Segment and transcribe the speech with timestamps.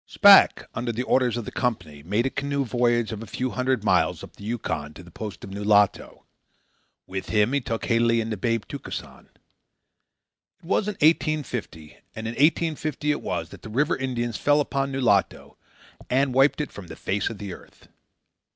[0.09, 3.83] Shpack, under the orders of the Company, made a canoe voyage of a few hundred
[3.83, 6.25] miles up the Yukon to the post of Nulato.
[7.05, 9.25] With him he took Halie and the babe Tukesan.
[9.27, 9.35] This
[10.63, 15.55] was in 1850, and in 1850 it was that the river Indians fell upon Nulato
[16.09, 17.87] and wiped it from the face of the earth.